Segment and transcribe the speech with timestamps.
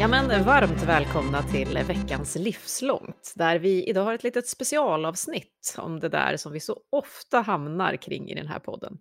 [0.00, 6.00] Ja, men varmt välkomna till veckans Livslångt, där vi idag har ett litet specialavsnitt om
[6.00, 8.98] det där som vi så ofta hamnar kring i den här podden.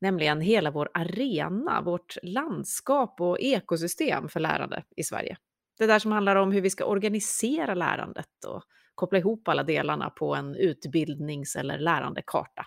[0.00, 5.36] Nämligen hela vår arena, vårt landskap och ekosystem för lärande i Sverige.
[5.78, 8.62] Det där som handlar om hur vi ska organisera lärandet och
[8.94, 12.66] koppla ihop alla delarna på en utbildnings eller lärandekarta.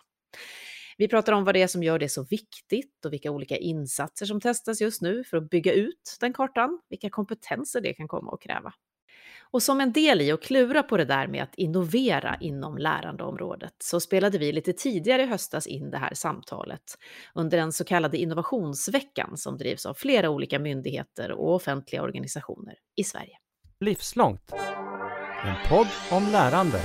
[0.98, 4.26] Vi pratar om vad det är som gör det så viktigt och vilka olika insatser
[4.26, 8.34] som testas just nu för att bygga ut den kartan, vilka kompetenser det kan komma
[8.34, 8.74] att kräva.
[9.52, 13.74] Och som en del i att klura på det där med att innovera inom lärandeområdet
[13.84, 16.98] så spelade vi lite tidigare i höstas in det här samtalet
[17.36, 23.04] under den så kallade innovationsveckan som drivs av flera olika myndigheter och offentliga organisationer i
[23.04, 23.38] Sverige.
[23.80, 24.52] Livslångt.
[25.44, 26.80] En podd om lärande.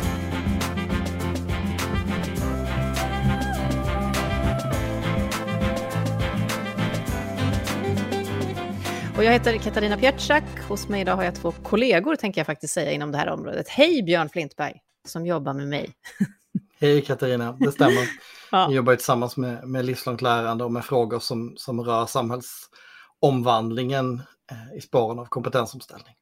[9.17, 10.45] Och jag heter Katarina Pietschak.
[10.69, 13.69] Hos mig idag har jag två kollegor, tänker jag faktiskt säga, inom det här området.
[13.69, 15.95] Hej Björn Flintberg, som jobbar med mig.
[16.81, 18.09] Hej Katarina, det stämmer.
[18.51, 18.73] ja.
[18.73, 24.81] Jobbar tillsammans med, med livslångt lärande och med frågor som, som rör samhällsomvandlingen eh, i
[24.81, 26.15] spåren av kompetensomställning.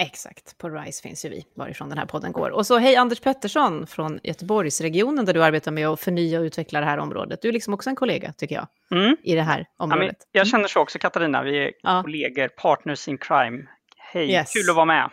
[0.00, 2.50] Exakt, på RISE finns ju vi, varifrån den här podden går.
[2.50, 6.80] Och så hej Anders Pettersson från Göteborgsregionen där du arbetar med att förnya och utveckla
[6.80, 7.42] det här området.
[7.42, 9.16] Du är liksom också en kollega, tycker jag, mm.
[9.22, 10.16] i det här området.
[10.32, 12.02] Ja, jag känner så också Katarina, vi är ja.
[12.02, 13.62] kollegor, partners in crime.
[13.96, 14.52] Hej, yes.
[14.52, 15.10] kul att vara med.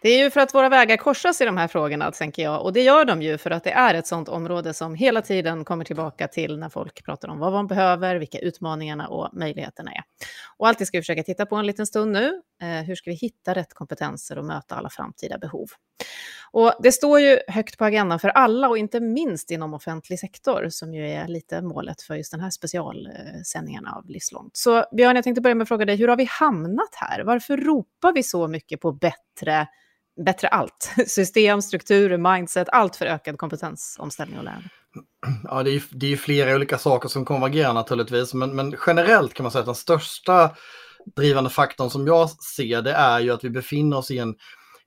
[0.00, 2.62] Det är ju för att våra vägar korsas i de här frågorna, tänker jag.
[2.62, 5.64] Och det gör de ju för att det är ett sånt område som hela tiden
[5.64, 10.02] kommer tillbaka till när folk pratar om vad man behöver, vilka utmaningarna och möjligheterna är.
[10.56, 12.42] Och allt det ska vi försöka titta på en liten stund nu.
[12.62, 15.66] Eh, hur ska vi hitta rätt kompetenser och möta alla framtida behov?
[16.52, 20.66] Och det står ju högt på agendan för alla och inte minst inom offentlig sektor
[20.70, 24.56] som ju är lite målet för just den här specialsändningen av Livslångt.
[24.56, 27.24] Så Björn, jag tänkte börja med att fråga dig, hur har vi hamnat här?
[27.24, 29.68] Varför ropar vi så mycket på bättre
[30.24, 30.92] bättre allt.
[31.06, 34.68] System, strukturer, mindset, allt för ökad kompetensomställning och lärande.
[35.44, 39.44] Ja, det är, det är flera olika saker som konvergerar naturligtvis, men, men generellt kan
[39.44, 40.50] man säga att den största
[41.16, 44.34] drivande faktorn som jag ser det är ju att vi befinner oss i en,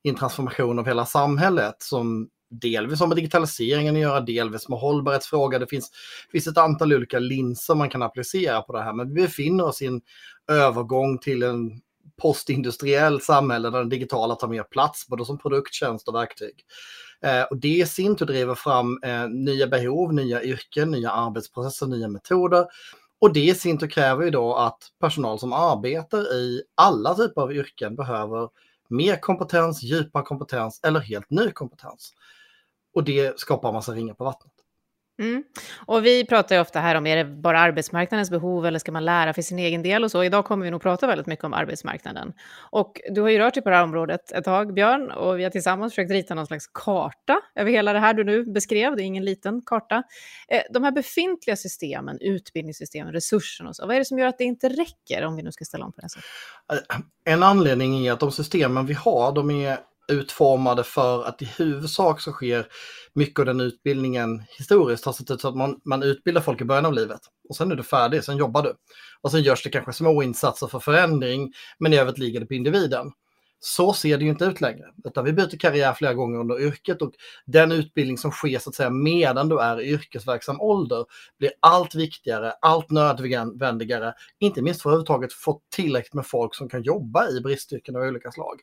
[0.03, 2.29] i en transformation av hela samhället som
[2.62, 5.59] delvis har med digitaliseringen att göra, delvis med hållbarhetsfråga.
[5.59, 5.91] Det finns,
[6.31, 9.81] finns ett antal olika linser man kan applicera på det här, men vi befinner oss
[9.81, 10.01] i en
[10.51, 11.81] övergång till en
[12.22, 16.53] postindustriell samhälle där den digitala tar mer plats, både som produkt, tjänst och verktyg.
[17.22, 21.88] Eh, och det i sin tur driver fram eh, nya behov, nya yrken, nya arbetsprocesser,
[21.88, 22.66] nya metoder.
[23.24, 27.42] Och det i sin tur kräver ju då att personal som arbetar i alla typer
[27.42, 28.50] av yrken behöver
[28.88, 32.14] mer kompetens, djupare kompetens eller helt ny kompetens.
[32.94, 34.54] Och det skapar en massa ringar på vattnet.
[35.24, 35.44] Mm.
[35.86, 39.06] Och vi pratar ju ofta här om, är det bara arbetsmarknadens behov eller ska man
[39.06, 40.24] lära för sin egen del och så.
[40.24, 42.34] Idag kommer vi nog prata väldigt mycket om arbetsmarknaden.
[42.72, 45.44] Och du har ju rört dig på det här området ett tag, Björn, och vi
[45.44, 48.96] har tillsammans försökt rita någon slags karta över hela det här du nu beskrev.
[48.96, 50.04] Det är ingen liten karta.
[50.48, 54.38] Eh, de här befintliga systemen, utbildningssystemen, resurserna och så, vad är det som gör att
[54.38, 57.06] det inte räcker om vi nu ska ställa om på det här sättet?
[57.26, 59.78] En anledning är att de systemen vi har, de är
[60.12, 62.68] utformade för att i huvudsak så sker
[63.14, 66.66] mycket av den utbildningen historiskt har sett ut så att man, man utbildar folk i
[66.66, 68.74] början av livet och sen är du färdig, sen jobbar du.
[69.22, 72.53] Och sen görs det kanske små insatser för förändring, men i övrigt ligger det på
[72.53, 73.12] individen.
[73.66, 77.01] Så ser det ju inte ut längre, utan vi byter karriär flera gånger under yrket
[77.01, 77.12] och
[77.46, 81.06] den utbildning som sker så att säga medan du är i yrkesverksam ålder
[81.40, 86.69] blir allt viktigare, allt nödvändigare, inte minst för att överhuvudtaget få tillräckligt med folk som
[86.69, 88.59] kan jobba i bristyrken av olika slag.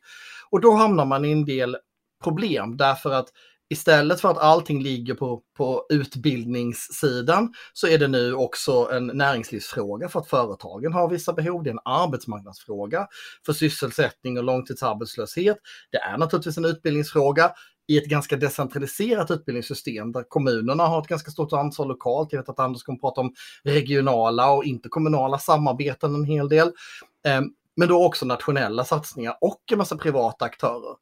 [0.50, 1.76] Och då hamnar man i en del
[2.24, 3.28] problem därför att
[3.70, 10.08] istället för att allting ligger på, på utbildningssidan så är det nu också en näringslivsfråga
[10.08, 11.62] för att företagen har vissa behov.
[11.62, 13.06] Det är en arbetsmarknadsfråga
[13.46, 15.56] för sysselsättning och långtidsarbetslöshet.
[15.90, 17.52] Det är naturligtvis en utbildningsfråga
[17.88, 22.32] i ett ganska decentraliserat utbildningssystem där kommunerna har ett ganska stort ansvar lokalt.
[22.32, 26.72] Jag vet att Anders kommer prata om regionala och interkommunala samarbeten en hel del.
[27.26, 27.44] Ehm,
[27.76, 30.96] men då också nationella satsningar och en massa privata aktörer.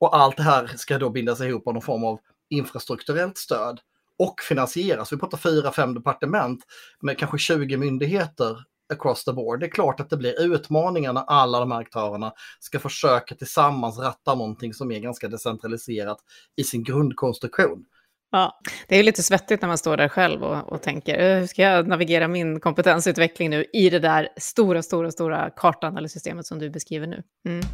[0.00, 2.18] Och allt det här ska då bindas ihop av någon form av
[2.50, 3.80] infrastrukturellt stöd
[4.18, 5.12] och finansieras.
[5.12, 6.64] Vi pratar fyra, fem departement
[7.00, 8.56] med kanske 20 myndigheter
[8.92, 9.60] across the board.
[9.60, 13.98] Det är klart att det blir utmaningar när alla de här aktörerna ska försöka tillsammans
[13.98, 16.18] ratta någonting som är ganska decentraliserat
[16.56, 17.84] i sin grundkonstruktion.
[18.30, 21.46] Ja, det är lite svettigt när man står där själv och, och tänker, eh, hur
[21.46, 26.46] ska jag navigera min kompetensutveckling nu i det där stora, stora, stora kartan eller systemet
[26.46, 27.22] som du beskriver nu.
[27.48, 27.64] Mm.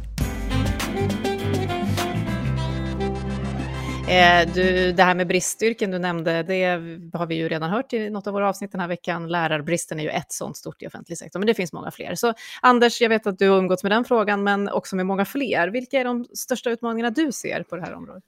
[4.11, 6.65] Eh, du, det här med bristyrken du nämnde, det
[7.13, 9.27] har vi ju redan hört i något av våra avsnitt den här veckan.
[9.27, 12.15] Lärarbristen är ju ett sånt stort i offentlig sektor, men det finns många fler.
[12.15, 15.25] Så Anders, jag vet att du har umgåtts med den frågan, men också med många
[15.25, 15.67] fler.
[15.67, 18.23] Vilka är de största utmaningarna du ser på det här området?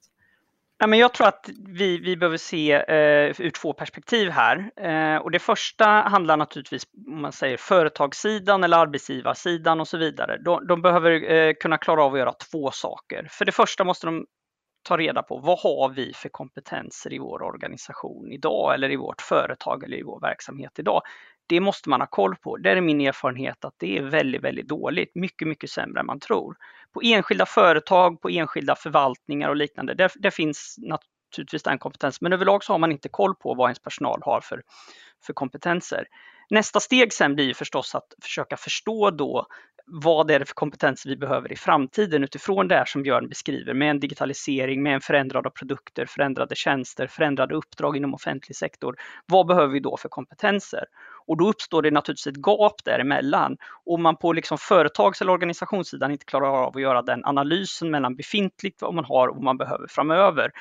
[0.77, 4.71] Ja, men jag tror att vi, vi behöver se eh, ur två perspektiv här.
[4.75, 10.37] Eh, och det första handlar naturligtvis om man säger företagssidan eller arbetsgivarsidan och så vidare.
[10.45, 13.27] De, de behöver eh, kunna klara av att göra två saker.
[13.31, 14.25] För det första måste de
[14.83, 19.21] ta reda på vad har vi för kompetenser i vår organisation idag eller i vårt
[19.21, 21.01] företag eller i vår verksamhet idag.
[21.47, 22.57] Det måste man ha koll på.
[22.57, 25.15] Det är min erfarenhet att det är väldigt, väldigt dåligt.
[25.15, 26.55] Mycket, mycket sämre än man tror.
[26.93, 32.19] På enskilda företag, på enskilda förvaltningar och liknande, där, där finns naturligtvis den kompetensen.
[32.21, 34.61] Men överlag så har man inte koll på vad ens personal har för,
[35.25, 36.05] för kompetenser.
[36.49, 39.47] Nästa steg sen blir förstås att försöka förstå då
[39.85, 43.73] vad är det för kompetenser vi behöver i framtiden utifrån det här som Björn beskriver
[43.73, 48.95] med en digitalisering, med en förändrade produkter, förändrade tjänster, förändrade uppdrag inom offentlig sektor.
[49.25, 50.85] Vad behöver vi då för kompetenser?
[51.27, 53.57] Och då uppstår det naturligtvis ett gap däremellan.
[53.85, 58.15] Om man på liksom företags eller organisationssidan inte klarar av att göra den analysen mellan
[58.15, 60.51] befintligt, vad man har och vad man behöver framöver,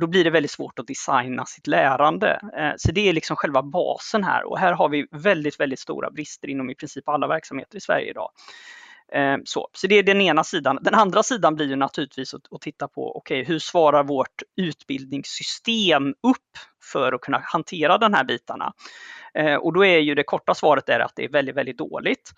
[0.00, 2.40] då blir det väldigt svårt att designa sitt lärande.
[2.58, 6.10] Eh, så det är liksom själva basen här och här har vi väldigt, väldigt stora
[6.10, 8.30] brister inom i princip alla verksamheter i Sverige idag.
[9.12, 10.78] Eh, så, så det är den ena sidan.
[10.82, 14.42] Den andra sidan blir ju naturligtvis att, att titta på, okej, okay, hur svarar vårt
[14.56, 16.58] utbildningssystem upp
[16.92, 18.72] för att kunna hantera de här bitarna?
[19.34, 22.32] Eh, och då är ju det korta svaret är att det är väldigt, väldigt dåligt.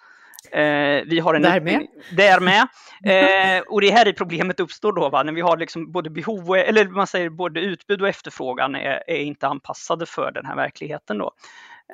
[0.53, 1.87] Eh, vi har en där med.
[2.17, 2.69] Där med.
[3.07, 5.23] Eh, och det är här i problemet uppstår då, va?
[5.23, 9.21] när vi har liksom både behov, eller man säger både utbud och efterfrågan är, är
[9.21, 11.19] inte anpassade för den här verkligheten.
[11.19, 11.33] Då.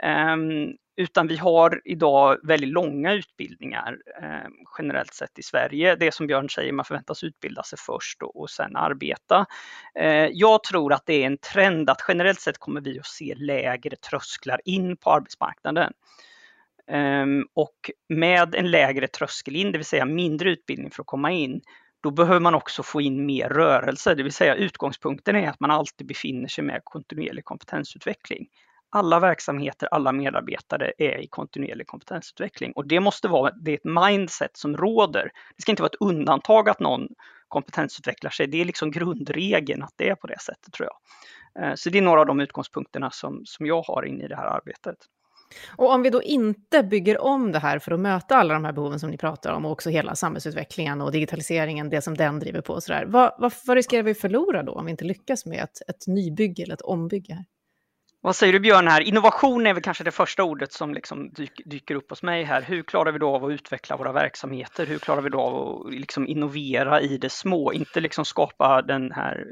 [0.02, 0.36] Eh,
[1.00, 4.48] utan vi har idag väldigt långa utbildningar eh,
[4.78, 5.96] generellt sett i Sverige.
[5.96, 9.46] Det som Björn säger, man förväntas utbilda sig först och, och sen arbeta.
[9.94, 13.34] Eh, jag tror att det är en trend att generellt sett kommer vi att se
[13.34, 15.92] lägre trösklar in på arbetsmarknaden.
[16.90, 21.30] Ehm, och med en lägre tröskel in, det vill säga mindre utbildning för att komma
[21.30, 21.60] in,
[22.02, 25.70] då behöver man också få in mer rörelse, det vill säga utgångspunkten är att man
[25.70, 28.46] alltid befinner sig med kontinuerlig kompetensutveckling.
[28.90, 34.56] Alla verksamheter, alla medarbetare är i kontinuerlig kompetensutveckling och det måste vara det ett mindset
[34.56, 35.30] som råder.
[35.56, 37.08] Det ska inte vara ett undantag att någon
[37.48, 38.46] kompetensutvecklar sig.
[38.46, 41.64] Det är liksom grundregeln att det är på det sättet tror jag.
[41.64, 44.36] Ehm, så det är några av de utgångspunkterna som, som jag har in i det
[44.36, 44.96] här arbetet.
[45.76, 48.72] Och om vi då inte bygger om det här för att möta alla de här
[48.72, 52.60] behoven som ni pratar om och också hela samhällsutvecklingen och digitaliseringen, det som den driver
[52.60, 53.04] på och sådär.
[53.06, 56.62] Vad, vad, vad riskerar vi förlora då om vi inte lyckas med ett, ett nybygge
[56.62, 57.34] eller ett ombygge?
[57.34, 57.44] Här?
[58.22, 59.00] Vad säger du Björn här?
[59.00, 62.62] Innovation är väl kanske det första ordet som liksom dyk, dyker upp hos mig här.
[62.62, 64.86] Hur klarar vi då av att utveckla våra verksamheter?
[64.86, 67.72] Hur klarar vi då av att liksom innovera i det små?
[67.72, 69.46] Inte liksom skapa den här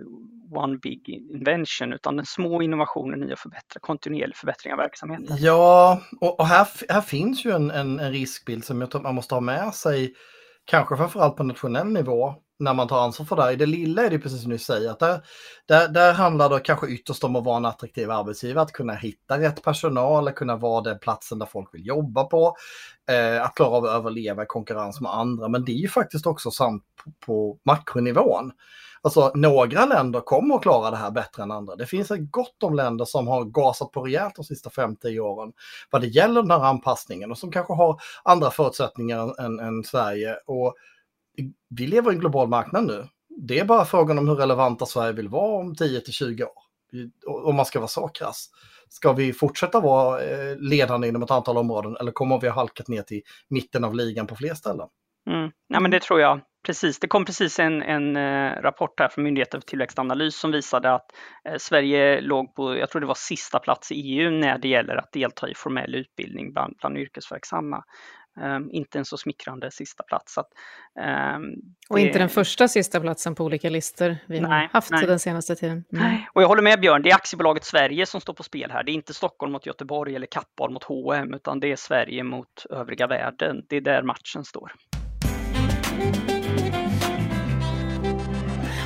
[0.50, 5.36] one big invention utan den små innovationen i att förbättra, kontinuerlig förbättring av verksamheten.
[5.40, 9.14] Ja, och, och här, här finns ju en, en, en riskbild som jag tror man
[9.14, 10.14] måste ha med sig,
[10.64, 13.42] kanske framförallt på nationell nivå, när man tar ansvar för det.
[13.42, 13.52] här.
[13.52, 15.20] I det lilla är det precis som du säger, att där,
[15.66, 19.40] där, där handlar det kanske ytterst om att vara en attraktiv arbetsgivare, att kunna hitta
[19.40, 22.56] rätt personal, att kunna vara den platsen där folk vill jobba på,
[23.10, 25.48] eh, att klara av att överleva i konkurrens med andra.
[25.48, 28.52] Men det är ju faktiskt också sant på, på makronivån.
[29.02, 31.76] Alltså några länder kommer att klara det här bättre än andra.
[31.76, 35.52] Det finns gott om länder som har gasat på rejält de sista 5-10 åren
[35.90, 40.34] vad det gäller den här anpassningen och som kanske har andra förutsättningar än, än Sverige.
[40.46, 40.74] Och
[41.70, 43.08] vi lever i en global marknad nu.
[43.28, 46.50] Det är bara frågan om hur relevanta Sverige vill vara om 10-20 år.
[47.26, 48.50] Om man ska vara så krass.
[48.88, 52.88] Ska vi fortsätta vara eh, ledande inom ett antal områden eller kommer vi ha halkat
[52.88, 54.88] ner till mitten av ligan på fler ställen?
[55.28, 55.50] Mm.
[55.68, 56.40] Ja, men det tror jag.
[56.66, 60.94] Precis, det kom precis en, en eh, rapport här från Myndigheten för tillväxtanalys som visade
[60.94, 61.06] att
[61.48, 64.96] eh, Sverige låg på, jag tror det var sista plats i EU när det gäller
[64.96, 67.84] att delta i formell utbildning bland, bland yrkesverksamma.
[68.40, 70.38] Um, inte en så smickrande sista plats.
[70.38, 70.48] Att,
[71.36, 71.54] um,
[71.88, 75.06] och inte den första sista platsen på olika listor vi nej, har haft nej.
[75.06, 75.84] den senaste tiden.
[75.92, 76.16] Mm.
[76.32, 78.84] Och jag håller med Björn, det är aktiebolaget Sverige som står på spel här.
[78.84, 82.66] Det är inte Stockholm mot Göteborg eller Kappahl mot H&M utan det är Sverige mot
[82.70, 83.62] övriga världen.
[83.68, 84.72] Det är där matchen står.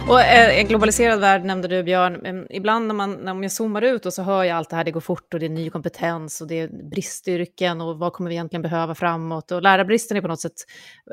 [0.09, 2.47] Och eh, en globaliserad värld nämnde du Björn.
[2.51, 4.91] Ibland när, man, när jag zoomar ut och så hör jag allt det här, det
[4.91, 8.35] går fort och det är ny kompetens och det är bristyrken och vad kommer vi
[8.35, 9.51] egentligen behöva framåt?
[9.51, 10.53] Och lärarbristen är på något sätt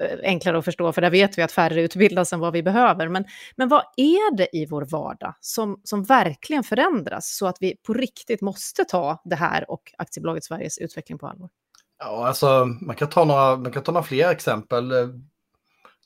[0.02, 3.08] eh, enklare att förstå för där vet vi att färre utbildas än vad vi behöver.
[3.08, 3.26] Men,
[3.56, 7.94] men vad är det i vår vardag som, som verkligen förändras så att vi på
[7.94, 11.50] riktigt måste ta det här och aktiebolaget Sveriges utveckling på allvar?
[12.00, 14.92] Ja, alltså man kan ta några, man kan ta några fler exempel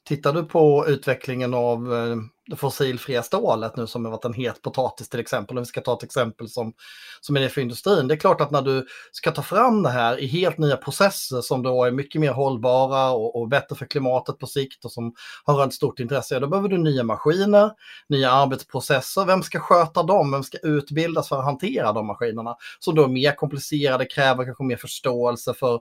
[0.06, 2.16] Tittar du på utvecklingen av eh,
[2.48, 5.82] det fossilfria stålet nu som har varit en het potatis till exempel, om vi ska
[5.82, 6.74] ta ett exempel som,
[7.22, 8.08] som är det för industrin.
[8.08, 11.42] Det är klart att när du ska ta fram det här i helt nya processer
[11.42, 15.14] som då är mycket mer hållbara och, och bättre för klimatet på sikt och som
[15.44, 17.72] har ett stort intresse, då behöver du nya maskiner,
[18.10, 19.26] nya arbetsprocesser.
[19.26, 20.32] Vem ska sköta dem?
[20.32, 22.56] Vem ska utbildas för att hantera de maskinerna?
[22.80, 25.80] Som då är mer komplicerade, kräver kanske mer förståelse för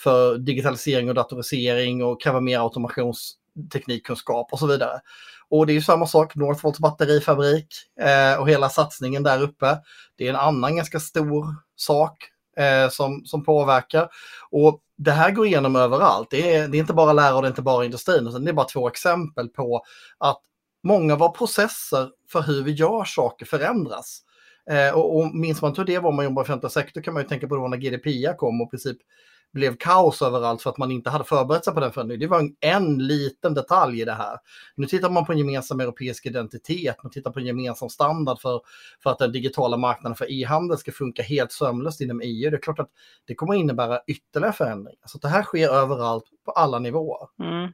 [0.00, 3.37] för digitalisering och datorisering och kräver mer automations
[3.72, 5.00] teknikkunskap och så vidare.
[5.50, 7.66] Och det är ju samma sak, Northvolts batterifabrik
[8.00, 9.78] eh, och hela satsningen där uppe.
[10.16, 12.16] Det är en annan ganska stor sak
[12.56, 14.08] eh, som, som påverkar.
[14.50, 16.28] Och det här går igenom överallt.
[16.30, 18.50] Det är, det är inte bara lärare och det är inte bara industrin, utan det
[18.50, 19.82] är bara två exempel på
[20.18, 20.40] att
[20.82, 24.22] många av våra processer för hur vi gör saker förändras.
[24.70, 27.00] Eh, och, och minns man inte hur det var om man jobbar i offentlig sektor
[27.00, 28.98] kan man ju tänka på då när GDPR kom och i princip
[29.52, 32.20] blev kaos överallt för att man inte hade förberett sig på den förändringen.
[32.20, 34.38] Det var en, en liten detalj i det här.
[34.76, 38.60] Nu tittar man på en gemensam europeisk identitet, man tittar på en gemensam standard för,
[39.02, 42.50] för att den digitala marknaden för e-handel ska funka helt sömlöst inom EU.
[42.50, 42.90] Det är klart att
[43.24, 45.02] det kommer innebära ytterligare förändringar.
[45.06, 47.28] Så det här sker överallt på alla nivåer.
[47.42, 47.72] Mm.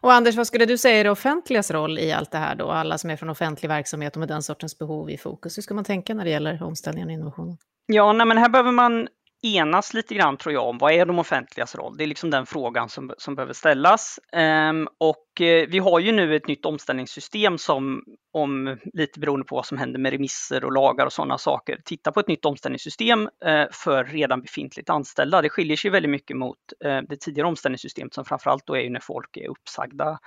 [0.00, 2.70] Och Anders, vad skulle du säga är det offentligas roll i allt det här då?
[2.70, 5.58] Alla som är från offentlig verksamhet och med den sortens behov i fokus.
[5.58, 7.56] Hur ska man tänka när det gäller omställningen och innovationen?
[7.86, 9.08] Ja, nej, men här behöver man
[9.42, 11.96] enas lite grann tror jag om vad är de offentligas roll?
[11.96, 14.20] Det är liksom den frågan som, som behöver ställas.
[14.32, 18.02] Ehm, och eh, vi har ju nu ett nytt omställningssystem som,
[18.32, 22.12] om lite beroende på vad som händer med remisser och lagar och sådana saker, tittar
[22.12, 25.42] på ett nytt omställningssystem eh, för redan befintligt anställda.
[25.42, 28.90] Det skiljer sig väldigt mycket mot eh, det tidigare omställningssystemet som framförallt då är ju
[28.90, 30.18] när folk är uppsagda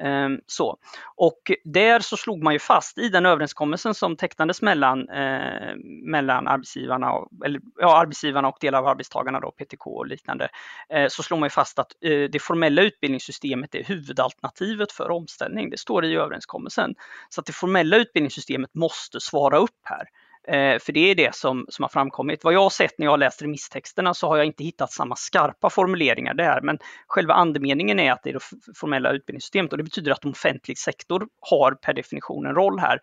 [0.00, 0.76] Ehm, så.
[1.16, 6.48] Och där så slog man ju fast i den överenskommelsen som tecknades mellan, eh, mellan
[6.48, 10.48] arbetsgivarna, och, eller, ja, arbetsgivarna och delar av arbetstagarna, då, PTK och liknande,
[10.88, 15.70] eh, så slog man ju fast att eh, det formella utbildningssystemet är huvudalternativet för omställning.
[15.70, 16.94] Det står i överenskommelsen.
[17.28, 20.08] Så att det formella utbildningssystemet måste svara upp här.
[20.46, 22.44] Eh, för det är det som, som har framkommit.
[22.44, 25.16] Vad jag har sett när jag har läst remisstexterna så har jag inte hittat samma
[25.16, 29.84] skarpa formuleringar där, men själva andemeningen är att det är det formella utbildningssystemet och det
[29.84, 33.00] betyder att offentlig sektor har per definition en roll här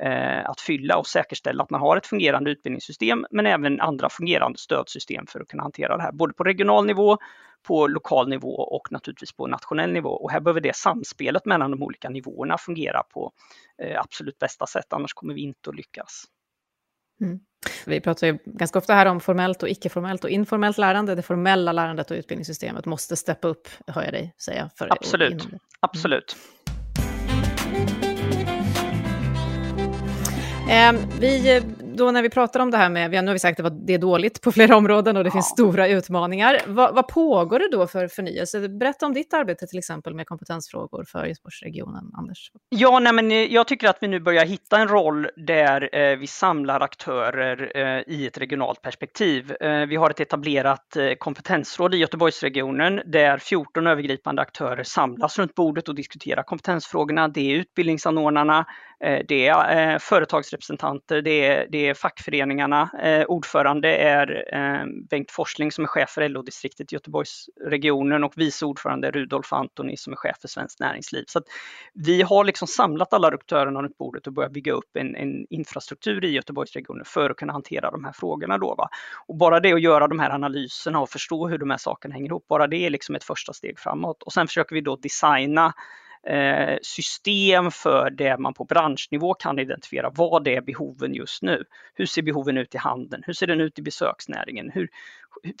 [0.00, 4.58] eh, att fylla och säkerställa att man har ett fungerande utbildningssystem, men även andra fungerande
[4.58, 7.18] stödsystem för att kunna hantera det här, både på regional nivå,
[7.62, 10.10] på lokal nivå och naturligtvis på nationell nivå.
[10.10, 13.32] Och här behöver det samspelet mellan de olika nivåerna fungera på
[13.82, 16.24] eh, absolut bästa sätt, annars kommer vi inte att lyckas.
[17.20, 17.40] Mm.
[17.86, 21.14] Vi pratar ju ganska ofta här om formellt och icke-formellt och informellt lärande.
[21.14, 24.70] Det formella lärandet och utbildningssystemet måste steppa upp, hör jag dig säga.
[24.76, 25.46] För Absolut.
[25.80, 26.36] Absolut.
[30.68, 30.96] Mm.
[30.96, 31.61] Eh, vi
[31.96, 33.98] då när vi pratar om det här med, nu har vi sagt att det är
[33.98, 35.32] dåligt på flera områden och det ja.
[35.32, 36.60] finns stora utmaningar.
[36.66, 38.68] Vad, vad, pågår det då för förnyelse?
[38.68, 42.50] Berätta om ditt arbete till exempel med kompetensfrågor för Göteborgsregionen, Anders.
[42.68, 46.16] Ja, nej, men eh, jag tycker att vi nu börjar hitta en roll där eh,
[46.16, 49.52] vi samlar aktörer eh, i ett regionalt perspektiv.
[49.60, 55.54] Eh, vi har ett etablerat eh, kompetensråd i Göteborgsregionen där 14 övergripande aktörer samlas runt
[55.54, 57.28] bordet och diskuterar kompetensfrågorna.
[57.28, 58.66] Det är utbildningsanordnarna,
[59.02, 62.90] Eh, det är eh, företagsrepresentanter, det är, det är fackföreningarna.
[63.02, 64.44] Eh, ordförande är
[65.10, 69.96] Bengt Forsling som är chef för LO-distriktet i Göteborgsregionen och vice ordförande är Rudolf Antoni
[69.96, 71.24] som är chef för Svenskt Näringsliv.
[71.26, 71.40] Så
[71.94, 76.24] vi har liksom samlat alla aktörerna runt bordet och börjat bygga upp en, en, infrastruktur
[76.24, 78.58] i Göteborgsregionen för att kunna hantera de här frågorna.
[78.58, 78.88] Då, va?
[79.26, 82.30] Och bara det att göra de här analyserna och förstå hur de här sakerna hänger
[82.30, 84.22] ihop, bara det är liksom ett första steg framåt.
[84.22, 85.72] Och sen försöker vi då designa
[86.26, 90.10] Eh, system för det man på branschnivå kan identifiera.
[90.14, 91.64] Vad är behoven just nu?
[91.94, 93.22] Hur ser behoven ut i handeln?
[93.26, 94.70] Hur ser den ut i besöksnäringen?
[94.70, 94.88] Hur,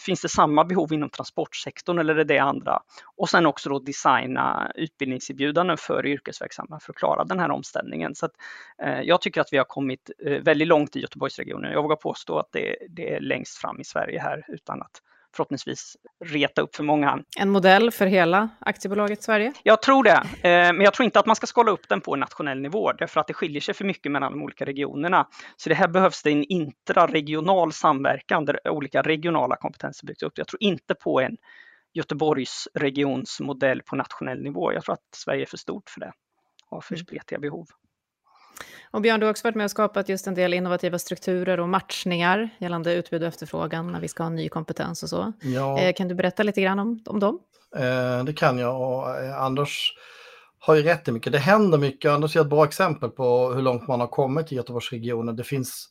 [0.00, 2.80] finns det samma behov inom transportsektorn eller är det andra?
[3.16, 8.14] Och sen också då designa utbildningserbjudanden för yrkesverksamma för att klara den här omställningen.
[8.14, 8.32] Så att,
[8.82, 11.72] eh, jag tycker att vi har kommit eh, väldigt långt i Göteborgsregionen.
[11.72, 15.02] Jag vågar påstå att det, det är längst fram i Sverige här utan att
[15.36, 17.18] förhoppningsvis reta upp för många.
[17.38, 19.52] En modell för hela aktiebolaget Sverige?
[19.62, 22.16] Jag tror det, eh, men jag tror inte att man ska skala upp den på
[22.16, 25.28] nationell nivå, därför att det skiljer sig för mycket mellan de olika regionerna.
[25.56, 30.38] Så det här behövs det en intraregional samverkan där olika regionala kompetenser byggs upp.
[30.38, 31.36] Jag tror inte på en
[31.94, 34.72] Göteborgsregionsmodell på nationell nivå.
[34.72, 36.12] Jag tror att Sverige är för stort för det
[36.70, 37.04] och för mm.
[37.04, 37.66] spretiga behov.
[38.90, 41.68] Och Björn, du har också varit med och skapat just en del innovativa strukturer och
[41.68, 45.32] matchningar gällande utbud och efterfrågan när vi ska ha ny kompetens och så.
[45.42, 45.80] Ja.
[45.80, 47.38] Eh, kan du berätta lite grann om, om dem?
[47.76, 49.92] Eh, det kan jag och eh, Anders
[50.58, 51.32] har ju rätt i mycket.
[51.32, 52.10] Det händer mycket.
[52.10, 55.36] Anders ger ett bra exempel på hur långt man har kommit i Göteborgsregionen.
[55.36, 55.88] Det finns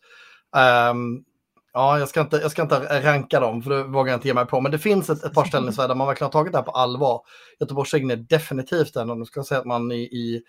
[0.91, 1.25] um,
[1.73, 4.33] Ja, jag ska, inte, jag ska inte ranka dem, för det vågar jag inte ge
[4.33, 4.61] mig på.
[4.61, 6.57] Men det finns ett, ett par ställen i Sverige där man verkligen har tagit det
[6.57, 7.21] här på allvar.
[7.59, 10.41] Göteborgsregionen är definitivt en, och nu ska jag säga att man i, i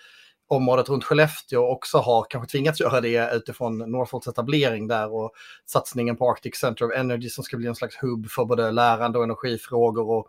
[0.52, 5.32] området runt Skellefteå också har kanske tvingats göra det utifrån Northvolts etablering där och
[5.66, 9.18] satsningen på Arctic Center of Energy som ska bli en slags hubb för både lärande
[9.18, 10.10] och energifrågor.
[10.10, 10.28] Och,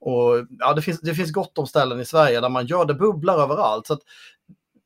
[0.00, 2.94] och, ja, det, finns, det finns gott om ställen i Sverige där man gör det
[2.94, 3.86] bubblar överallt.
[3.86, 4.00] Så att,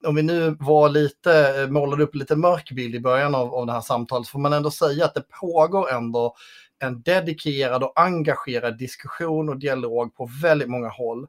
[0.07, 3.73] om vi nu var lite, målade upp lite mörk bild i början av, av det
[3.73, 6.35] här samtalet så får man ändå säga att det pågår ändå
[6.79, 11.27] en dedikerad och engagerad diskussion och dialog på väldigt många håll.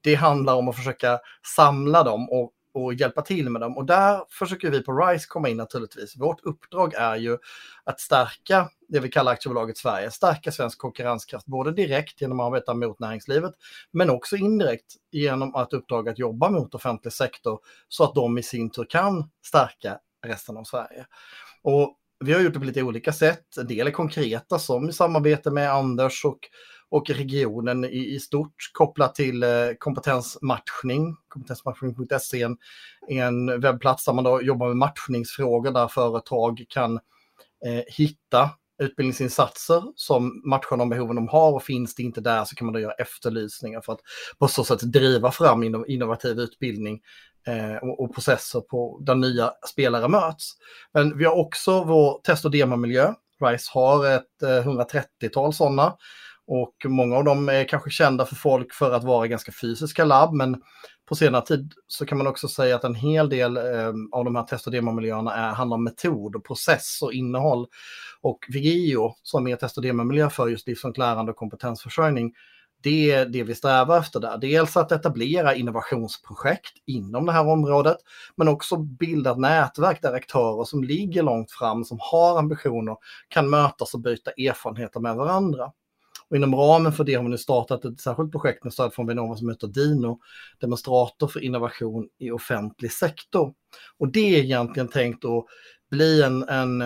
[0.00, 1.18] Det handlar om att försöka
[1.56, 3.76] samla dem och och hjälpa till med dem.
[3.76, 6.16] Och där försöker vi på RISE komma in naturligtvis.
[6.16, 7.38] Vårt uppdrag är ju
[7.84, 12.74] att stärka det vi kallar aktiebolaget Sverige, stärka svensk konkurrenskraft, både direkt genom att arbeta
[12.74, 13.52] mot näringslivet,
[13.92, 18.42] men också indirekt genom att uppdraga att jobba mot offentlig sektor så att de i
[18.42, 21.06] sin tur kan stärka resten av Sverige.
[21.62, 23.56] Och vi har gjort det på lite olika sätt.
[23.56, 26.38] En del är konkreta som i samarbete med Anders och
[26.92, 31.16] och regionen i, i stort kopplat till eh, kompetensmatchning.
[31.28, 32.42] Kompetensmatchning.se
[33.08, 36.94] är en, webbplats där man då jobbar med matchningsfrågor där företag kan
[37.66, 38.50] eh, hitta
[38.82, 42.74] utbildningsinsatser som matchar de behoven de har och finns det inte där så kan man
[42.74, 44.00] då göra efterlysningar för att
[44.38, 47.00] på så sätt driva fram innovativ utbildning
[47.46, 50.52] eh, och, processer på där nya spelare möts.
[50.94, 53.14] Men vi har också vår test och demomiljö.
[53.40, 55.96] RISE har ett eh, 130-tal sådana
[56.46, 60.34] och många av dem är kanske kända för folk för att vara ganska fysiska labb,
[60.34, 60.62] men
[61.08, 64.36] på senare tid så kan man också säga att en hel del eh, av de
[64.36, 67.66] här test och demomiljöerna är, handlar om metod och process och innehåll.
[68.20, 72.32] Och Vigio, som är test och demomiljö för just livslångt lärande och kompetensförsörjning,
[72.82, 74.38] det är det vi strävar efter där.
[74.38, 77.96] Dels att etablera innovationsprojekt inom det här området,
[78.36, 82.96] men också bilda ett nätverk där aktörer som ligger långt fram, som har ambitioner,
[83.28, 85.72] kan mötas och byta erfarenheter med varandra.
[86.32, 89.06] Och inom ramen för det har vi nu startat ett särskilt projekt med stöd från
[89.06, 90.18] Vinnova som heter Dino,
[90.60, 93.52] demonstrator för innovation i offentlig sektor.
[93.98, 95.44] Och det är egentligen tänkt att
[95.90, 96.82] bli en, en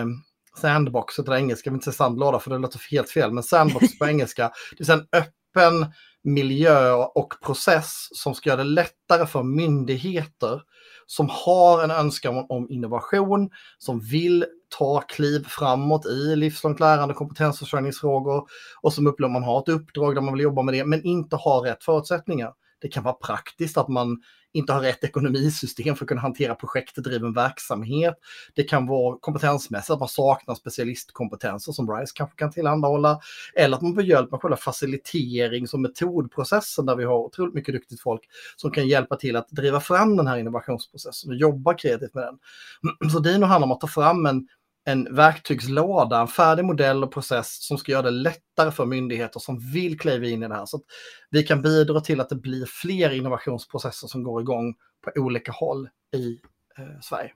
[0.61, 3.99] sandbox, det engelska, jag vill inte säga sandlåda för det låter helt fel, men sandbox
[3.99, 5.91] på engelska, det säga en öppen
[6.23, 10.61] miljö och process som ska göra det lättare för myndigheter
[11.07, 14.45] som har en önskan om innovation, som vill
[14.77, 18.47] ta kliv framåt i livslångt lärande, kompetensförsörjningsfrågor
[18.81, 21.03] och som upplever att man har ett uppdrag där man vill jobba med det, men
[21.03, 22.53] inte har rätt förutsättningar.
[22.81, 24.21] Det kan vara praktiskt att man
[24.53, 28.15] inte har rätt ekonomisystem för att kunna hantera projektdriven verksamhet.
[28.55, 33.19] Det kan vara kompetensmässigt att man saknar specialistkompetenser som RISE kanske kan tillhandahålla.
[33.55, 37.73] Eller att man behöver hjälp med själva faciliterings och metodprocessen där vi har otroligt mycket
[37.73, 38.21] duktigt folk
[38.55, 43.09] som kan hjälpa till att driva fram den här innovationsprocessen och jobba kreativt med den.
[43.11, 44.47] Så Dino handlar om att ta fram en
[44.87, 49.59] en verktygslåda, en färdig modell och process som ska göra det lättare för myndigheter som
[49.73, 50.65] vill kliva in i det här.
[50.65, 50.83] Så att
[51.29, 55.89] vi kan bidra till att det blir fler innovationsprocesser som går igång på olika håll
[56.15, 56.39] i
[56.77, 57.31] eh, Sverige.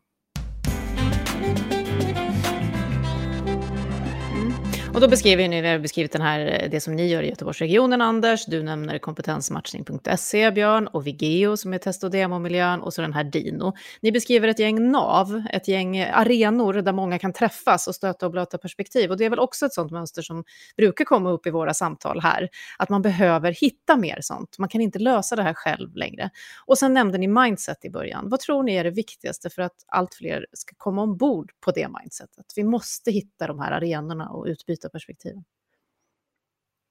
[4.93, 7.29] Och då beskriver ni, vi har beskrivit den här, eh, det som ni gör i
[7.29, 8.45] Göteborgsregionen, Anders.
[8.45, 13.23] Du nämner kompetensmatchning.se, Björn, och Vigeo som är test och demomiljön, och så den här
[13.23, 13.73] Dino.
[14.01, 18.25] Ni beskriver ett gäng nav, ett gäng eh, arenor där många kan träffas och stöta
[18.25, 19.11] och blöta perspektiv.
[19.11, 20.43] Och det är väl också ett sånt mönster som
[20.77, 24.57] brukar komma upp i våra samtal här, att man behöver hitta mer sånt.
[24.59, 26.29] Man kan inte lösa det här själv längre.
[26.65, 28.29] Och sen nämnde ni mindset i början.
[28.29, 31.87] Vad tror ni är det viktigaste för att allt fler ska komma ombord på det
[32.01, 32.45] mindsetet?
[32.55, 35.35] Vi måste hitta de här arenorna och utbyta byta perspektiv?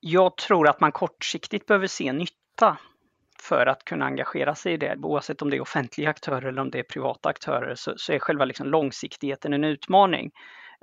[0.01, 2.79] Jag tror att man kortsiktigt behöver se nytta
[3.43, 4.97] för att kunna engagera sig i det.
[5.03, 8.19] Oavsett om det är offentliga aktörer eller om det är privata aktörer så, så är
[8.19, 10.31] själva liksom långsiktigheten en utmaning.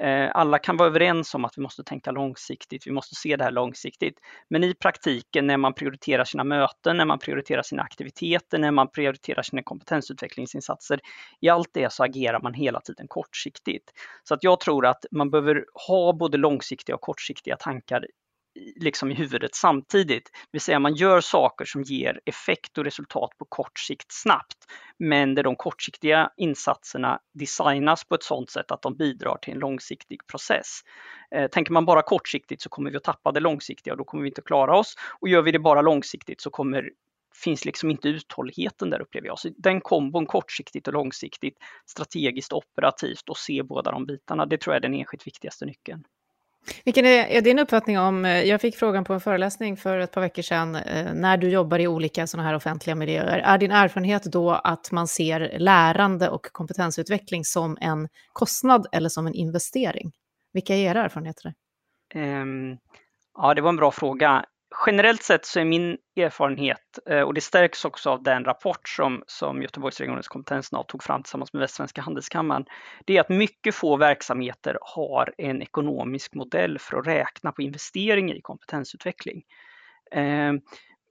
[0.01, 3.43] Eh, alla kan vara överens om att vi måste tänka långsiktigt, vi måste se det
[3.43, 4.19] här långsiktigt.
[4.49, 8.91] Men i praktiken när man prioriterar sina möten, när man prioriterar sina aktiviteter, när man
[8.91, 10.99] prioriterar sina kompetensutvecklingsinsatser,
[11.41, 13.91] i allt det så agerar man hela tiden kortsiktigt.
[14.23, 18.05] Så att jag tror att man behöver ha både långsiktiga och kortsiktiga tankar
[18.75, 20.25] liksom i huvudet samtidigt.
[20.25, 24.57] Det vill säga man gör saker som ger effekt och resultat på kort sikt snabbt.
[24.99, 29.59] Men där de kortsiktiga insatserna designas på ett sådant sätt att de bidrar till en
[29.59, 30.79] långsiktig process.
[31.31, 34.23] Eh, tänker man bara kortsiktigt så kommer vi att tappa det långsiktiga och då kommer
[34.23, 34.95] vi inte att klara oss.
[35.19, 36.89] Och gör vi det bara långsiktigt så kommer
[37.43, 39.39] finns liksom inte uthålligheten där upplever jag.
[39.39, 44.57] Så den kombon kortsiktigt och långsiktigt, strategiskt och operativt och se båda de bitarna, det
[44.57, 46.03] tror jag är den enskilt viktigaste nyckeln.
[46.85, 50.11] Vilken är, är, din uppfattning om, eh, jag fick frågan på en föreläsning för ett
[50.11, 53.71] par veckor sedan, eh, när du jobbar i olika sådana här offentliga miljöer, är din
[53.71, 60.11] erfarenhet då att man ser lärande och kompetensutveckling som en kostnad eller som en investering?
[60.53, 61.53] Vilka är era erfarenheter?
[62.15, 62.77] Um,
[63.37, 64.45] ja, det var en bra fråga.
[64.85, 69.23] Generellt sett så är min erfarenhet, eh, och det stärks också av den rapport som,
[69.27, 72.65] som Göteborgsregionens kompetensnav tog fram tillsammans med Västsvenska handelskammaren,
[73.05, 78.35] det är att mycket få verksamheter har en ekonomisk modell för att räkna på investeringar
[78.35, 79.43] i kompetensutveckling.
[80.11, 80.53] Eh,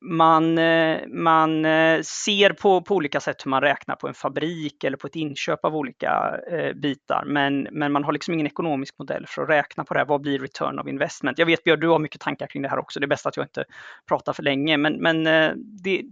[0.01, 4.85] man, eh, man eh, ser på, på olika sätt hur man räknar på en fabrik
[4.85, 8.95] eller på ett inköp av olika eh, bitar, men, men man har liksom ingen ekonomisk
[8.99, 10.07] modell för att räkna på det här.
[10.07, 11.39] Vad blir return of investment?
[11.39, 13.01] Jag vet Björn, du har mycket tankar kring det här också.
[13.01, 13.65] Det är bäst att jag inte
[14.09, 16.03] pratar för länge, men, men eh, det,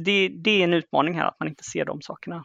[0.00, 2.44] det, det är en utmaning här att man inte ser de sakerna.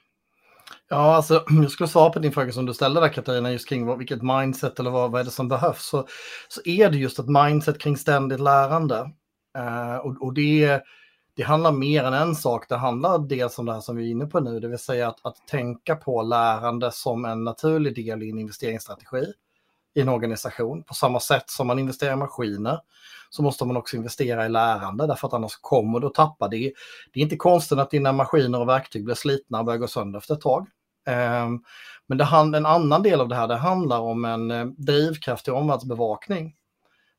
[0.90, 3.86] Ja, alltså jag skulle svara på din fråga som du ställde där Katarina, just kring
[3.86, 5.86] vad, vilket mindset eller vad, vad är det som behövs.
[5.86, 6.08] Så,
[6.48, 9.12] så är det just ett mindset kring ständigt lärande.
[9.58, 10.82] Uh, och, och det,
[11.36, 12.70] det handlar mer än en sak.
[12.70, 15.08] Det handlar dels om det här som vi är inne på nu, det vill säga
[15.08, 19.34] att, att tänka på lärande som en naturlig del i en investeringsstrategi
[19.94, 20.84] i en organisation.
[20.84, 22.80] På samma sätt som man investerar i maskiner
[23.30, 26.74] så måste man också investera i lärande därför att annars kommer du att tappa det.
[27.14, 30.20] Det är inte konstigt att dina maskiner och verktyg blir slitna och börjar gå sönder
[30.20, 30.68] efter ett tag.
[31.06, 31.64] Ehm,
[32.08, 35.54] men det, en annan del av det här det handlar om en eh, drivkraft drivkraftig
[35.54, 36.56] omvärldsbevakning.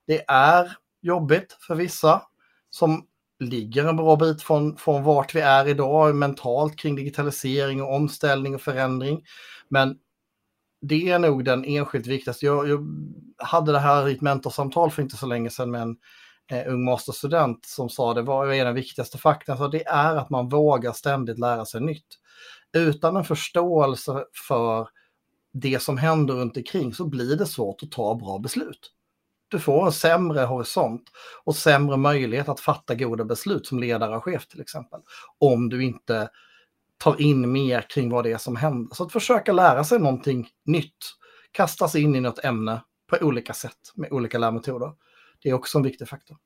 [0.07, 2.23] Det är jobbigt för vissa
[2.71, 3.07] som
[3.41, 8.55] ligger en bra bit från, från vart vi är idag mentalt kring digitalisering och omställning
[8.55, 9.25] och förändring.
[9.69, 9.99] Men
[10.81, 12.47] det är nog den enskilt viktigaste.
[12.47, 12.87] Jag, jag
[13.39, 15.97] hade det här i ett mentorsamtal för inte så länge sedan med en
[16.51, 19.57] eh, ung masterstudent som sa det var är den viktigaste faktorn.
[19.57, 22.19] Så det är att man vågar ständigt lära sig nytt.
[22.73, 24.89] Utan en förståelse för
[25.53, 28.93] det som händer runt omkring så blir det svårt att ta bra beslut
[29.51, 31.03] du får en sämre horisont
[31.45, 35.01] och sämre möjlighet att fatta goda beslut som ledare och chef till exempel.
[35.39, 36.29] Om du inte
[36.99, 38.95] tar in mer kring vad det är som händer.
[38.95, 41.17] Så att försöka lära sig någonting nytt,
[41.53, 44.93] kasta sig in i något ämne på olika sätt med olika lärmetoder.
[45.43, 46.37] Det är också en viktig faktor.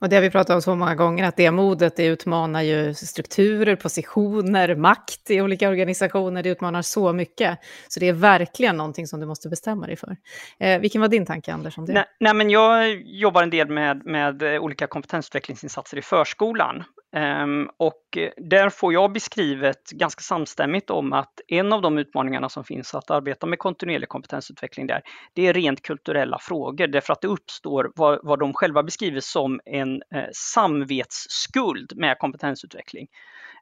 [0.00, 2.94] Och det har vi pratat om så många gånger, att det modet det utmanar ju
[2.94, 6.42] strukturer, positioner, makt i olika organisationer.
[6.42, 7.58] Det utmanar så mycket.
[7.88, 10.16] Så det är verkligen någonting som du måste bestämma dig för.
[10.58, 11.78] Eh, vilken var din tanke, Anders?
[11.78, 11.92] Om det?
[11.92, 16.84] Nej, nej, men jag jobbar en del med, med olika kompetensutvecklingsinsatser i förskolan.
[17.12, 22.64] Ehm, och där får jag beskrivet ganska samstämmigt om att en av de utmaningarna som
[22.64, 25.02] finns att arbeta med kontinuerlig kompetensutveckling där,
[25.34, 29.60] det är rent kulturella frågor därför att det uppstår vad, vad de själva beskriver som
[29.64, 33.08] en eh, samvetsskuld med kompetensutveckling.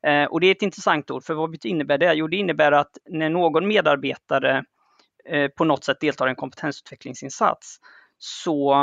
[0.02, 2.14] Eh, och det är ett intressant ord, för vad innebär det?
[2.14, 4.64] Jo, det innebär att när någon medarbetare
[5.28, 7.78] eh, på något sätt deltar i en kompetensutvecklingsinsats
[8.18, 8.74] så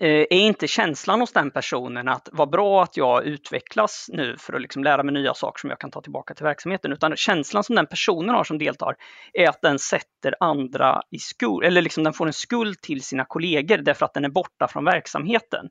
[0.00, 4.52] Eh, är inte känslan hos den personen att vad bra att jag utvecklas nu för
[4.52, 7.64] att liksom lära mig nya saker som jag kan ta tillbaka till verksamheten, utan känslan
[7.64, 8.94] som den personen har som deltar
[9.32, 13.24] är att den sätter andra i skuld, eller liksom den får en skuld till sina
[13.24, 15.68] kollegor därför att den är borta från verksamheten.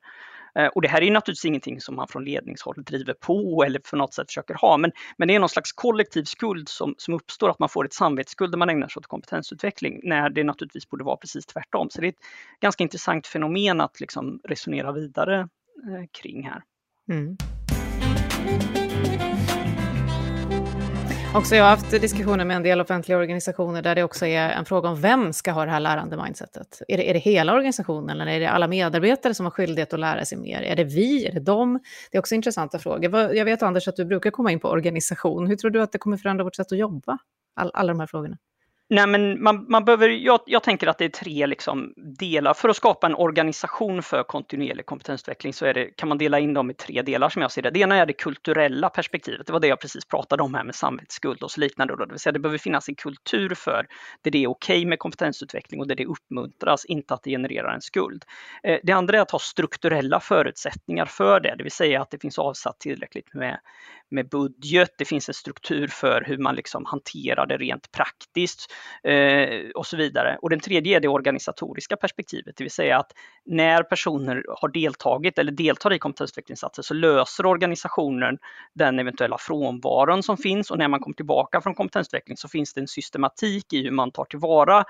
[0.59, 3.95] Eh, och det här är naturligtvis ingenting som man från ledningshåll driver på eller på
[3.95, 7.49] något sätt försöker ha, men, men det är någon slags kollektiv skuld som, som uppstår,
[7.49, 11.03] att man får ett samvetsskuld när man ägnar sig åt kompetensutveckling, när det naturligtvis borde
[11.03, 11.89] vara precis tvärtom.
[11.89, 12.15] Så det är ett
[12.61, 16.63] ganska intressant fenomen att liksom resonera vidare eh, kring här.
[17.11, 17.37] Mm.
[21.37, 24.65] Också jag har haft diskussioner med en del offentliga organisationer där det också är en
[24.65, 26.81] fråga om vem ska ha det här lärande mindsetet.
[26.87, 29.99] Är det, är det hela organisationen eller är det alla medarbetare som har skyldighet att
[29.99, 30.61] lära sig mer?
[30.61, 31.27] Är det vi?
[31.27, 31.79] Är det dem?
[32.11, 33.35] Det är också intressanta frågor.
[33.35, 35.47] Jag vet Anders att du brukar komma in på organisation.
[35.47, 37.17] Hur tror du att det kommer förändra vårt sätt att jobba?
[37.55, 38.37] All, alla de här frågorna.
[38.89, 42.53] Nej, men man, man behöver, jag, jag, tänker att det är tre liksom delar.
[42.53, 46.71] För att skapa en organisation för kontinuerlig kompetensutveckling så det, kan man dela in dem
[46.71, 47.69] i tre delar som jag ser det.
[47.69, 49.47] Det ena är det kulturella perspektivet.
[49.47, 51.95] Det var det jag precis pratade om här med samvetsskuld och så liknande.
[51.95, 53.87] Det vill säga det behöver finnas en kultur för
[54.21, 57.73] där det är okej okay med kompetensutveckling och där det uppmuntras, inte att det genererar
[57.73, 58.23] en skuld.
[58.63, 62.21] Eh, det andra är att ha strukturella förutsättningar för det, det vill säga att det
[62.21, 63.59] finns avsatt tillräckligt med,
[64.11, 68.71] med budget, det finns en struktur för hur man liksom hanterar det rent praktiskt
[69.03, 70.37] eh, och så vidare.
[70.41, 73.11] Och den tredje är det organisatoriska perspektivet, det vill säga att
[73.45, 78.37] när personer har deltagit eller deltar i kompetensutvecklingsinsatser så löser organisationen
[78.73, 82.81] den eventuella frånvaron som finns och när man kommer tillbaka från kompetensutveckling så finns det
[82.81, 84.83] en systematik i hur man tar tillvara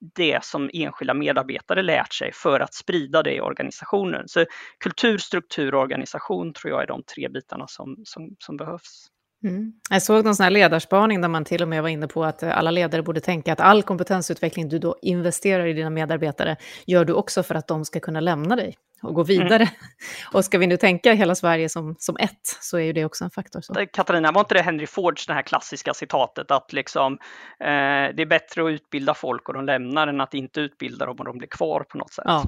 [0.00, 4.28] det som enskilda medarbetare lärt sig för att sprida det i organisationen.
[4.28, 4.44] Så
[4.78, 9.10] kultur, struktur och organisation tror jag är de tre bitarna som, som, som behövs.
[9.44, 9.72] Mm.
[9.90, 12.42] Jag såg någon sån här ledarspaning där man till och med var inne på att
[12.42, 17.12] alla ledare borde tänka att all kompetensutveckling du då investerar i dina medarbetare gör du
[17.12, 19.62] också för att de ska kunna lämna dig och gå vidare.
[19.62, 19.68] Mm.
[20.32, 23.24] Och ska vi nu tänka hela Sverige som, som ett så är ju det också
[23.24, 23.60] en faktor.
[23.60, 23.86] Så.
[23.92, 27.12] Katarina, var inte det Henry Fords det här klassiska citatet att liksom,
[27.60, 31.16] eh, det är bättre att utbilda folk och de lämnar än att inte utbilda dem
[31.18, 32.24] och de blir kvar på något sätt?
[32.26, 32.44] Ja,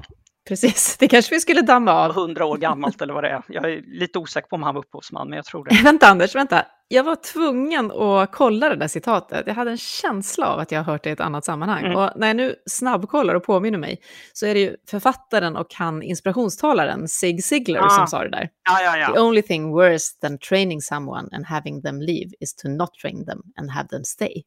[0.47, 2.11] Precis, det kanske vi skulle damma av.
[2.11, 3.43] 100 år gammalt eller vad det är.
[3.47, 5.83] Jag är lite osäker på om han var upphovsman, men jag tror det.
[5.83, 6.65] vänta Anders, vänta.
[6.87, 9.47] Jag var tvungen att kolla det där citatet.
[9.47, 11.85] Jag hade en känsla av att jag har hört det i ett annat sammanhang.
[11.85, 11.97] Mm.
[11.97, 14.01] Och när jag nu snabbkollar och påminner mig
[14.33, 17.89] så är det ju författaren och han inspirationstalaren Zig Ziglar ah.
[17.89, 18.49] som sa det där.
[18.69, 19.13] Ja, ja, ja.
[19.13, 23.25] The only thing worse than training someone and having them leave is to not train
[23.25, 24.43] them and have them stay.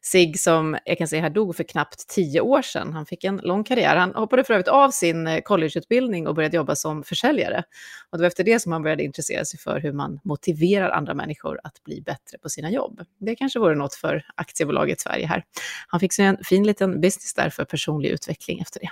[0.00, 2.92] Sig som jag kan säga här dog för knappt tio år sedan.
[2.92, 3.96] Han fick en lång karriär.
[3.96, 7.64] Han hoppade för övrigt av sin eh, collegeutbildning och började jobba som försäljare.
[8.10, 11.14] Och det var efter det som han började intressera sig för hur man motiverar andra
[11.14, 13.00] människor att bli bättre på sina jobb.
[13.20, 15.44] Det kanske vore något för aktiebolaget Sverige här.
[15.88, 18.90] Han fick sig en fin liten business där för personlig utveckling efter det.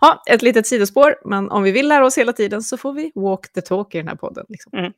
[0.00, 3.12] Ja, ett litet sidospår, men om vi vill lära oss hela tiden så får vi
[3.14, 4.46] walk the talk i den här podden.
[4.48, 4.78] Liksom.
[4.78, 4.92] Mm.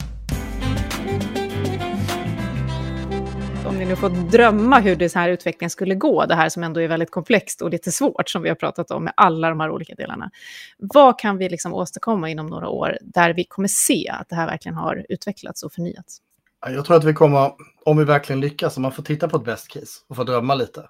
[3.77, 6.81] Om ni nu får drömma hur det här utvecklingen skulle gå, det här som ändå
[6.81, 9.71] är väldigt komplext och lite svårt som vi har pratat om med alla de här
[9.71, 10.31] olika delarna.
[10.79, 14.47] Vad kan vi liksom åstadkomma inom några år där vi kommer se att det här
[14.47, 16.19] verkligen har utvecklats och förnyats?
[16.67, 17.53] Jag tror att vi kommer,
[17.85, 20.55] om vi verkligen lyckas, om man får titta på ett best case och får drömma
[20.55, 20.89] lite,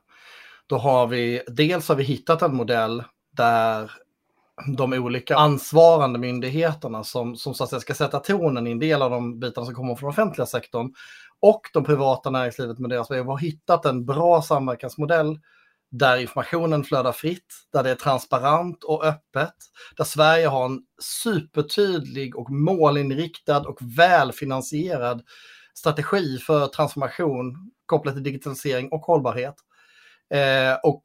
[0.67, 3.05] då har vi, dels har vi hittat en modell
[3.37, 3.91] där
[4.77, 9.03] de olika ansvarande myndigheterna som, som så att säga ska sätta tonen i en del
[9.03, 10.95] av de bitarna som kommer från offentliga sektorn
[11.41, 15.39] och de privata näringslivet med deras behov har hittat en bra samverkansmodell
[15.91, 19.55] där informationen flödar fritt, där det är transparent och öppet,
[19.97, 25.23] där Sverige har en supertydlig och målinriktad och välfinansierad
[25.75, 29.55] strategi för transformation kopplat till digitalisering och hållbarhet.
[30.35, 31.03] Eh, och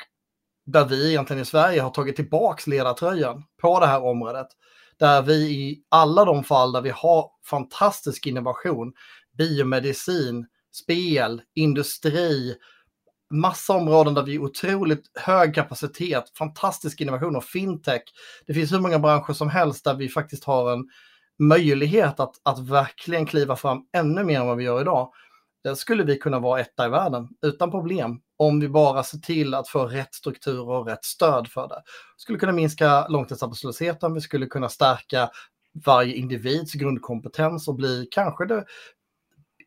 [0.66, 4.48] där vi egentligen i Sverige har tagit tillbaks ledartröjan på det här området.
[5.00, 8.94] Där vi i alla de fall där vi har fantastisk innovation,
[9.38, 12.56] biomedicin, spel, industri,
[13.32, 18.02] massa områden där vi är otroligt hög kapacitet, fantastisk innovation och fintech.
[18.48, 20.86] Det finns hur många branscher som helst där vi faktiskt har en
[21.40, 25.12] möjlighet att, att verkligen kliva fram ännu mer än vad vi gör idag.
[25.64, 29.54] Där skulle vi kunna vara etta i världen utan problem om vi bara ser till
[29.54, 31.82] att få rätt strukturer och rätt stöd för det.
[32.18, 35.30] Vi skulle kunna minska långtidsarbetslösheten, vi skulle kunna stärka
[35.86, 38.66] varje individs grundkompetens och bli kanske det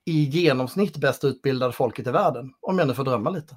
[0.07, 3.57] i genomsnitt bäst utbildade folket i världen, om jag nu får drömma lite.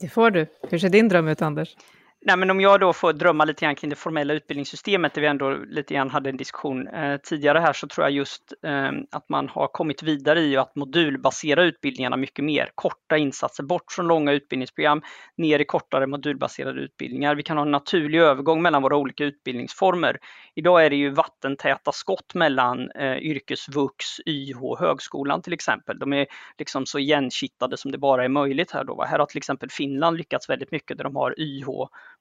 [0.00, 0.46] Det får du.
[0.62, 1.76] Hur ser din dröm ut, Anders?
[2.26, 5.26] Nej, men om jag då får drömma lite grann kring det formella utbildningssystemet, där vi
[5.26, 9.28] ändå lite grann hade en diskussion eh, tidigare här, så tror jag just eh, att
[9.28, 12.70] man har kommit vidare i att modulbasera utbildningarna mycket mer.
[12.74, 15.02] Korta insatser bort från långa utbildningsprogram,
[15.36, 17.34] ner i kortare modulbaserade utbildningar.
[17.34, 20.18] Vi kan ha en naturlig övergång mellan våra olika utbildningsformer.
[20.54, 25.98] Idag är det ju vattentäta skott mellan eh, yrkesvux, YH, högskolan till exempel.
[25.98, 26.26] De är
[26.58, 29.04] liksom så igenkittade som det bara är möjligt här då.
[29.04, 31.68] Här har till exempel Finland lyckats väldigt mycket där de har YH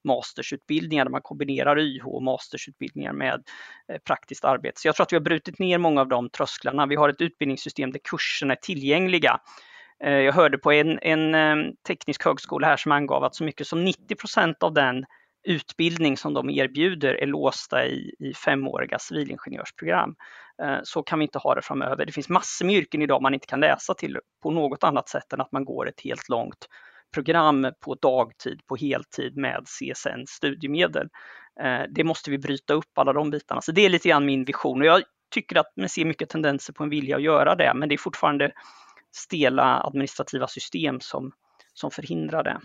[0.03, 3.43] mastersutbildningar där man kombinerar YH och mastersutbildningar med
[3.87, 4.81] eh, praktiskt arbete.
[4.81, 6.85] Så jag tror att vi har brutit ner många av de trösklarna.
[6.85, 9.39] Vi har ett utbildningssystem där kurserna är tillgängliga.
[10.03, 13.67] Eh, jag hörde på en, en eh, teknisk högskola här som angav att så mycket
[13.67, 15.05] som 90% av den
[15.47, 20.15] utbildning som de erbjuder är låsta i, i femåriga civilingenjörsprogram.
[20.83, 22.05] Så kan vi inte ha det framöver.
[22.05, 25.33] Det finns massor med yrken idag man inte kan läsa till på något annat sätt
[25.33, 26.67] än att man går ett helt långt
[27.13, 31.08] program på dagtid, på heltid med CSN studiemedel.
[31.62, 33.62] Eh, det måste vi bryta upp alla de bitarna.
[33.62, 35.02] Så det är lite grann min vision och jag
[35.34, 37.97] tycker att man ser mycket tendenser på en vilja att göra det, men det är
[37.97, 38.52] fortfarande
[39.12, 41.32] stela administrativa system som,
[41.73, 42.62] som förhindrar det.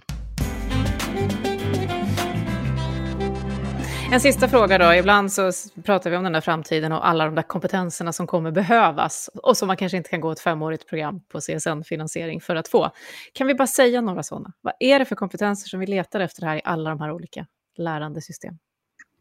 [4.12, 4.94] En sista fråga då.
[4.94, 5.52] Ibland så
[5.84, 9.56] pratar vi om den där framtiden och alla de där kompetenserna som kommer behövas och
[9.56, 12.90] som man kanske inte kan gå ett femårigt program på CSN-finansiering för att få.
[13.32, 14.52] Kan vi bara säga några sådana?
[14.60, 17.46] Vad är det för kompetenser som vi letar efter här i alla de här olika
[17.78, 18.58] lärandesystem?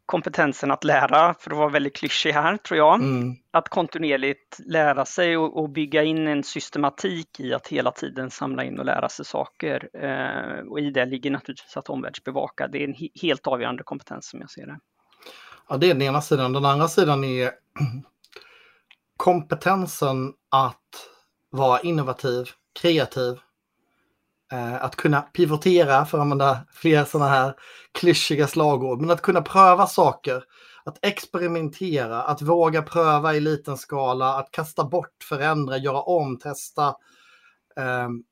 [0.08, 2.96] Kompetensen att lära, för att vara väldigt klyschig här tror jag.
[2.96, 3.36] Mm.
[3.52, 8.64] Att kontinuerligt lära sig och, och, bygga in en systematik i att hela tiden samla
[8.64, 9.90] in och lära sig saker.
[9.94, 12.68] Eh, och i det ligger naturligtvis att omvärldsbevaka.
[12.68, 14.80] Det är en helt avgörande kompetens som jag ser det.
[15.70, 16.54] Ja, det är den ena sidan.
[16.54, 17.52] Den andra sidan är
[19.18, 21.10] kompetensen att
[21.50, 22.46] vara innovativ,
[22.82, 23.40] kreativ,
[24.52, 27.54] Eh, att kunna pivotera, för att använda fler sådana här
[27.92, 30.44] klyschiga slagord, men att kunna pröva saker,
[30.86, 36.96] att experimentera, att våga pröva i liten skala, att kasta bort, förändra, göra om, testa.
[37.76, 38.24] Um,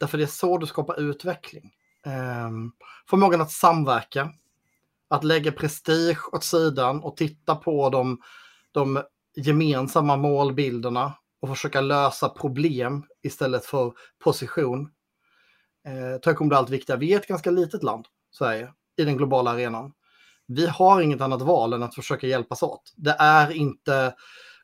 [0.00, 1.72] därför det är så du skapar utveckling.
[2.06, 2.72] Um,
[3.10, 4.30] förmågan att samverka,
[5.08, 8.20] att lägga prestige åt sidan och titta på de,
[8.72, 9.02] de
[9.36, 13.92] gemensamma målbilderna och försöka lösa problem istället för
[14.24, 14.90] position
[15.86, 17.00] eh, kommer bli allt viktigare.
[17.00, 19.92] Vi är ett ganska litet land, Sverige, i den globala arenan.
[20.46, 22.92] Vi har inget annat val än att försöka hjälpas åt.
[22.96, 24.14] Det är inte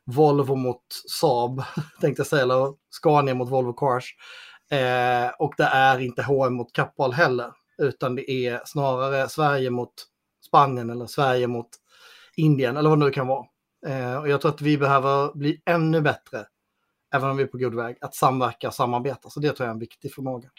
[0.05, 1.63] Volvo mot Saab,
[2.01, 4.15] tänkte jag säga, eller Scania mot Volvo Cars.
[4.71, 9.93] Eh, och det är inte H&M mot Kappahl heller, utan det är snarare Sverige mot
[10.45, 11.69] Spanien eller Sverige mot
[12.35, 13.45] Indien eller vad det nu kan vara.
[13.87, 16.45] Eh, och jag tror att vi behöver bli ännu bättre,
[17.13, 19.29] även om vi är på god väg, att samverka och samarbeta.
[19.29, 20.49] Så det tror jag är en viktig förmåga.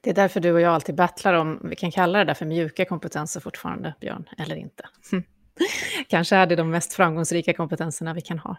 [0.00, 2.46] Det är därför du och jag alltid battlar om, vi kan kalla det där för
[2.46, 4.84] mjuka kompetenser fortfarande, Björn, eller inte.
[6.08, 8.56] Kanske är det de mest framgångsrika kompetenserna vi kan ha.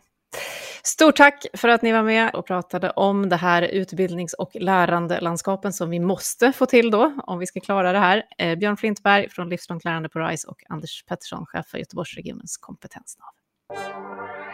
[0.84, 5.74] Stort tack för att ni var med och pratade om det här utbildnings och lärandelandskapen
[5.74, 8.24] som vi måste få till då, om vi ska klara det här.
[8.38, 13.30] Eh, Björn Flintberg från Livslångt lärande på RISE och Anders Pettersson, chef för Göteborgsregionens kompetensnav.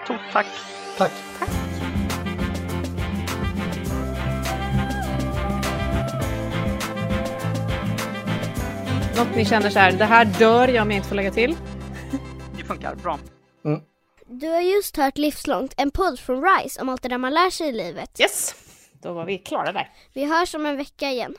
[0.04, 0.48] Stort tack.
[0.98, 1.12] Tack.
[1.40, 1.71] tack.
[9.22, 11.58] Något ni känner så här, det här dör jag om jag inte får lägga till?
[12.58, 13.20] Det funkar bra.
[13.66, 13.82] Mm.
[14.28, 17.50] Du har just hört Livslångt, en podd från RISE om allt det där man lär
[17.50, 18.20] sig i livet.
[18.20, 18.56] Yes,
[19.04, 19.90] då var vi klara där.
[20.14, 21.36] Vi hörs om en vecka igen.